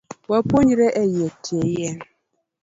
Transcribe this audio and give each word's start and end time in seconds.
Wapuonjre 0.31 0.87
etie 1.01 1.67
yien 1.75 1.97